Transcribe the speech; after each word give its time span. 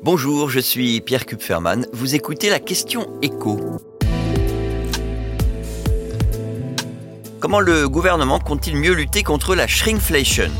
Bonjour, 0.00 0.48
je 0.48 0.60
suis 0.60 1.00
Pierre 1.00 1.26
Kupferman. 1.26 1.84
Vous 1.92 2.14
écoutez 2.14 2.50
la 2.50 2.60
question 2.60 3.18
écho. 3.20 3.58
Comment 7.40 7.58
le 7.58 7.88
gouvernement 7.88 8.38
compte-t-il 8.38 8.76
mieux 8.76 8.92
lutter 8.92 9.24
contre 9.24 9.56
la 9.56 9.66
shrinkflation? 9.66 10.52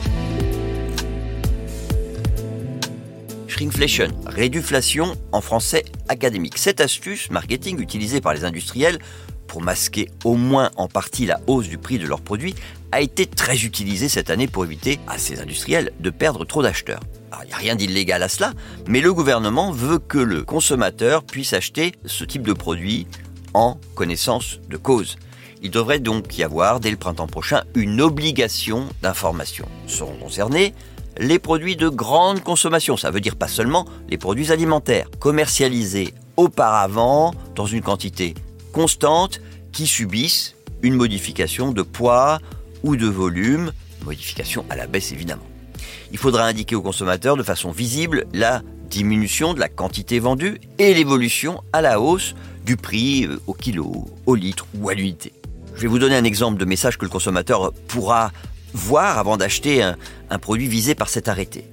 Shrinkflation, 3.47 4.09
réduflation 4.27 5.15
en 5.31 5.41
français 5.41 5.85
académique. 6.09 6.59
Cette 6.59 6.81
astuce 6.81 7.31
marketing 7.31 7.81
utilisée 7.81 8.21
par 8.21 8.35
les 8.35 8.45
industriels 8.45 8.99
pour 9.47 9.63
masquer 9.63 10.09
au 10.25 10.35
moins 10.35 10.73
en 10.77 10.89
partie 10.89 11.27
la 11.27 11.41
hausse 11.47 11.69
du 11.69 11.79
prix 11.79 12.01
de 12.01 12.09
leurs 12.09 12.23
produits 12.23 12.57
a 12.91 13.01
été 13.01 13.25
très 13.25 13.65
utilisée 13.65 14.09
cette 14.09 14.31
année 14.31 14.49
pour 14.49 14.65
éviter 14.65 14.99
à 15.07 15.17
ces 15.17 15.41
industriels 15.41 15.93
de 16.01 16.11
perdre 16.11 16.45
trop 16.45 16.63
d'acheteurs. 16.63 17.01
Il 17.43 17.49
n'y 17.49 17.53
a 17.53 17.57
rien 17.57 17.77
d'illégal 17.77 18.23
à 18.23 18.29
cela, 18.29 18.53
mais 18.87 19.01
le 19.01 19.13
gouvernement 19.13 19.71
veut 19.71 19.99
que 19.99 20.19
le 20.19 20.43
consommateur 20.43 21.23
puisse 21.23 21.53
acheter 21.53 21.93
ce 22.05 22.25
type 22.25 22.43
de 22.43 22.53
produit 22.53 23.07
en 23.55 23.79
connaissance 23.95 24.61
de 24.69 24.77
cause. 24.77 25.17
Il 25.63 25.71
devrait 25.71 25.99
donc 25.99 26.39
y 26.39 26.43
avoir, 26.43 26.81
dès 26.81 26.91
le 26.91 26.97
printemps 26.97 27.27
prochain, 27.27 27.65
une 27.75 28.01
obligation 28.01 28.87
d'information. 29.03 29.67
Seront 29.87 30.17
concernés 30.17 30.75
les 31.19 31.39
produits 31.39 31.77
de 31.77 31.89
grande 31.89 32.43
consommation, 32.43 32.97
ça 32.97 33.11
veut 33.11 33.21
dire 33.21 33.37
pas 33.37 33.49
seulement 33.49 33.87
les 34.09 34.19
produits 34.19 34.53
alimentaires, 34.53 35.09
commercialisés 35.19 36.15
auparavant 36.37 37.35
dans 37.57 37.67
une 37.67 37.83
quantité 37.83 38.35
constante 38.73 39.41
qui 39.73 39.89
subissent 39.89 40.55
une 40.83 40.95
modification 40.95 41.73
de 41.73 41.83
poids 41.83 42.39
ou 42.85 42.95
de 42.95 43.07
volume, 43.07 43.73
modification 44.05 44.65
à 44.71 44.77
la 44.77 44.87
baisse 44.87 45.11
évidemment. 45.11 45.43
Il 46.13 46.19
faudra 46.19 46.45
indiquer 46.45 46.75
au 46.75 46.83
consommateur 46.83 47.37
de 47.37 47.43
façon 47.43 47.71
visible 47.71 48.27
la 48.33 48.63
diminution 48.89 49.55
de 49.55 49.61
la 49.61 49.69
quantité 49.69 50.19
vendue 50.19 50.61
et 50.79 50.95
l'évolution 50.95 51.63
à 51.73 51.83
la 51.83 52.01
hausse 52.01 52.35
du 52.65 52.77
prix 52.77 53.27
euh, 53.27 53.41
au 53.47 53.55
kilo, 53.55 54.07
au 54.27 54.35
litre 54.35 54.67
ou 54.79 54.89
à 54.89 54.95
l'unité. 54.95 55.33
Je 55.75 55.83
vais 55.83 55.89
vous 55.89 55.99
donner 55.99 56.17
un 56.17 56.25
exemple 56.25 56.59
de 56.59 56.65
message 56.65 56.99
que 56.99 57.05
le 57.05 57.11
consommateur 57.11 57.73
pourra 57.87 58.33
voir 58.75 59.19
avant 59.19 59.37
d'acheter 59.37 59.83
un, 59.83 60.39
produit 60.39 60.67
visé 60.67 60.95
par 60.95 61.09
cet 61.09 61.29
arrêté. 61.29 61.65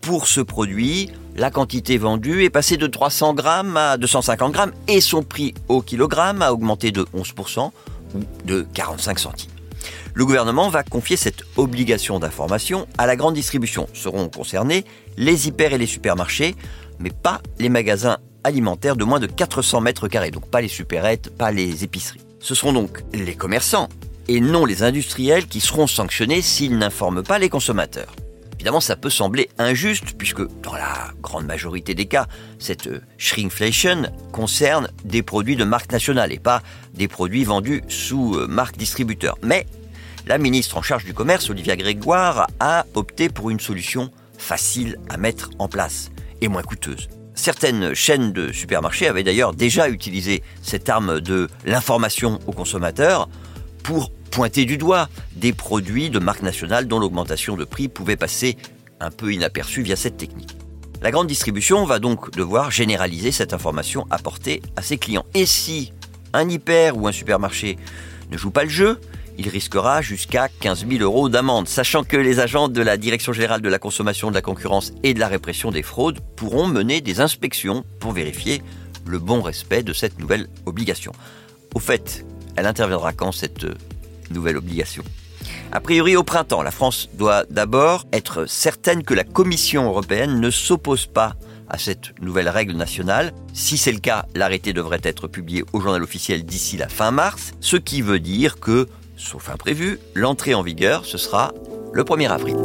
Pour 0.00 0.26
ce 0.26 0.40
produit, 0.40 1.10
la 1.36 1.50
quantité 1.50 1.98
vendue 1.98 2.44
est 2.44 2.50
passée 2.50 2.76
de 2.76 2.86
300 2.86 3.34
grammes 3.34 3.76
à 3.76 3.96
250 3.96 4.52
grammes 4.52 4.72
et 4.88 5.00
son 5.00 5.22
prix 5.22 5.54
au 5.68 5.82
kilogramme 5.82 6.42
a 6.42 6.52
augmenté 6.52 6.90
de 6.90 7.06
11% 7.14 7.70
ou 8.14 8.20
de 8.44 8.66
45 8.74 9.18
centimes. 9.18 9.53
Le 10.14 10.24
gouvernement 10.24 10.68
va 10.68 10.82
confier 10.82 11.16
cette 11.16 11.42
obligation 11.56 12.18
d'information 12.18 12.86
à 12.98 13.06
la 13.06 13.16
grande 13.16 13.34
distribution. 13.34 13.88
Seront 13.92 14.28
concernés 14.28 14.84
les 15.16 15.48
hyper 15.48 15.72
et 15.72 15.78
les 15.78 15.86
supermarchés, 15.86 16.54
mais 16.98 17.10
pas 17.10 17.40
les 17.58 17.68
magasins 17.68 18.18
alimentaires 18.44 18.96
de 18.96 19.04
moins 19.04 19.20
de 19.20 19.26
400 19.26 19.80
mètres 19.80 20.08
carrés, 20.08 20.30
donc 20.30 20.48
pas 20.48 20.60
les 20.60 20.68
supérettes, 20.68 21.30
pas 21.30 21.50
les 21.50 21.82
épiceries. 21.82 22.20
Ce 22.40 22.54
seront 22.54 22.72
donc 22.72 23.02
les 23.12 23.34
commerçants 23.34 23.88
et 24.28 24.40
non 24.40 24.64
les 24.66 24.82
industriels 24.82 25.46
qui 25.46 25.60
seront 25.60 25.86
sanctionnés 25.86 26.42
s'ils 26.42 26.76
n'informent 26.76 27.22
pas 27.22 27.38
les 27.38 27.48
consommateurs. 27.48 28.14
Évidemment, 28.54 28.80
ça 28.80 28.96
peut 28.96 29.10
sembler 29.10 29.50
injuste 29.58 30.14
puisque 30.16 30.42
dans 30.62 30.72
la 30.72 31.12
grande 31.20 31.44
majorité 31.44 31.94
des 31.94 32.06
cas, 32.06 32.26
cette 32.58 32.88
shrinkflation 33.18 34.10
concerne 34.32 34.88
des 35.04 35.22
produits 35.22 35.56
de 35.56 35.64
marque 35.64 35.92
nationale 35.92 36.32
et 36.32 36.38
pas 36.38 36.62
des 36.94 37.08
produits 37.08 37.44
vendus 37.44 37.82
sous 37.88 38.36
euh, 38.36 38.46
marque 38.46 38.78
distributeur. 38.78 39.36
La 40.26 40.38
ministre 40.38 40.78
en 40.78 40.82
charge 40.82 41.04
du 41.04 41.14
commerce, 41.14 41.50
Olivia 41.50 41.76
Grégoire, 41.76 42.46
a 42.60 42.86
opté 42.94 43.28
pour 43.28 43.50
une 43.50 43.60
solution 43.60 44.10
facile 44.38 44.98
à 45.08 45.16
mettre 45.16 45.50
en 45.58 45.68
place 45.68 46.10
et 46.40 46.48
moins 46.48 46.62
coûteuse. 46.62 47.08
Certaines 47.34 47.94
chaînes 47.94 48.32
de 48.32 48.52
supermarchés 48.52 49.08
avaient 49.08 49.22
d'ailleurs 49.22 49.54
déjà 49.54 49.88
utilisé 49.88 50.42
cette 50.62 50.88
arme 50.88 51.20
de 51.20 51.48
l'information 51.64 52.38
aux 52.46 52.52
consommateurs 52.52 53.28
pour 53.82 54.10
pointer 54.30 54.64
du 54.64 54.78
doigt 54.78 55.08
des 55.36 55.52
produits 55.52 56.10
de 56.10 56.18
marque 56.18 56.42
nationale 56.42 56.86
dont 56.86 56.98
l'augmentation 56.98 57.56
de 57.56 57.64
prix 57.64 57.88
pouvait 57.88 58.16
passer 58.16 58.56
un 59.00 59.10
peu 59.10 59.32
inaperçue 59.32 59.82
via 59.82 59.96
cette 59.96 60.16
technique. 60.16 60.56
La 61.02 61.10
grande 61.10 61.26
distribution 61.26 61.84
va 61.84 61.98
donc 61.98 62.30
devoir 62.30 62.70
généraliser 62.70 63.30
cette 63.30 63.52
information 63.52 64.06
apportée 64.10 64.62
à 64.76 64.82
ses 64.82 64.96
clients. 64.96 65.26
Et 65.34 65.44
si 65.44 65.92
un 66.32 66.48
hyper 66.48 66.96
ou 66.96 67.06
un 67.06 67.12
supermarché 67.12 67.76
ne 68.30 68.38
joue 68.38 68.50
pas 68.50 68.64
le 68.64 68.70
jeu, 68.70 68.98
il 69.38 69.48
risquera 69.48 70.02
jusqu'à 70.02 70.48
15 70.60 70.86
000 70.88 71.02
euros 71.02 71.28
d'amende, 71.28 71.68
sachant 71.68 72.04
que 72.04 72.16
les 72.16 72.40
agents 72.40 72.68
de 72.68 72.82
la 72.82 72.96
Direction 72.96 73.32
générale 73.32 73.60
de 73.60 73.68
la 73.68 73.78
consommation, 73.78 74.30
de 74.30 74.34
la 74.34 74.42
concurrence 74.42 74.92
et 75.02 75.14
de 75.14 75.20
la 75.20 75.28
répression 75.28 75.70
des 75.70 75.82
fraudes 75.82 76.20
pourront 76.36 76.66
mener 76.66 77.00
des 77.00 77.20
inspections 77.20 77.84
pour 78.00 78.12
vérifier 78.12 78.62
le 79.06 79.18
bon 79.18 79.42
respect 79.42 79.82
de 79.82 79.92
cette 79.92 80.18
nouvelle 80.18 80.48
obligation. 80.66 81.12
Au 81.74 81.80
fait, 81.80 82.24
elle 82.56 82.66
interviendra 82.66 83.12
quand 83.12 83.32
cette 83.32 83.66
nouvelle 84.30 84.56
obligation? 84.56 85.02
A 85.72 85.80
priori, 85.80 86.16
au 86.16 86.22
printemps, 86.22 86.62
la 86.62 86.70
France 86.70 87.08
doit 87.14 87.44
d'abord 87.50 88.06
être 88.12 88.46
certaine 88.46 89.02
que 89.02 89.14
la 89.14 89.24
Commission 89.24 89.84
européenne 89.84 90.40
ne 90.40 90.50
s'oppose 90.50 91.06
pas 91.06 91.34
à 91.68 91.78
cette 91.78 92.18
nouvelle 92.20 92.48
règle 92.48 92.74
nationale. 92.74 93.32
Si 93.52 93.76
c'est 93.76 93.92
le 93.92 93.98
cas, 93.98 94.26
l'arrêté 94.34 94.72
devrait 94.72 95.00
être 95.02 95.28
publié 95.28 95.64
au 95.72 95.80
journal 95.80 96.02
officiel 96.02 96.44
d'ici 96.44 96.76
la 96.76 96.88
fin 96.88 97.10
mars, 97.10 97.52
ce 97.60 97.76
qui 97.76 98.02
veut 98.02 98.20
dire 98.20 98.60
que 98.60 98.88
sauf 99.16 99.50
imprévu, 99.50 99.98
l'entrée 100.14 100.54
en 100.54 100.62
vigueur, 100.62 101.04
ce 101.04 101.18
sera 101.18 101.52
le 101.92 102.02
1er 102.02 102.28
avril. 102.28 102.56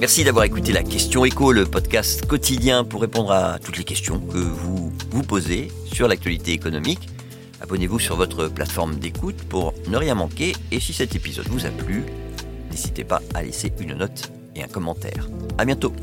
Merci 0.00 0.22
d'avoir 0.24 0.44
écouté 0.44 0.72
la 0.72 0.82
question 0.82 1.24
écho, 1.24 1.52
le 1.52 1.64
podcast 1.64 2.26
quotidien 2.26 2.84
pour 2.84 3.00
répondre 3.00 3.32
à 3.32 3.58
toutes 3.58 3.78
les 3.78 3.84
questions 3.84 4.18
que 4.18 4.36
vous 4.36 4.92
vous 5.10 5.22
posez 5.22 5.72
sur 5.90 6.08
l'actualité 6.08 6.52
économique. 6.52 7.08
Abonnez-vous 7.62 7.98
sur 7.98 8.16
votre 8.16 8.48
plateforme 8.48 8.96
d'écoute 8.96 9.42
pour 9.48 9.72
ne 9.88 9.96
rien 9.96 10.14
manquer 10.14 10.54
et 10.70 10.80
si 10.80 10.92
cet 10.92 11.14
épisode 11.14 11.46
vous 11.48 11.64
a 11.64 11.70
plu, 11.70 12.04
n'hésitez 12.70 13.04
pas 13.04 13.22
à 13.32 13.42
laisser 13.42 13.72
une 13.80 13.94
note 13.94 14.30
et 14.54 14.62
un 14.62 14.68
commentaire. 14.68 15.28
À 15.56 15.64
bientôt. 15.64 15.94